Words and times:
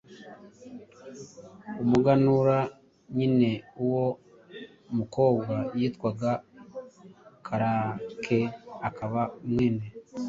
wumuganura 1.77 2.57
nyine. 3.17 3.51
Uwo 3.83 4.05
mukobwa 4.97 5.53
yitwaga 5.79 6.31
Karake 7.45 8.39
akaba 8.87 9.21
mwene 9.49 9.85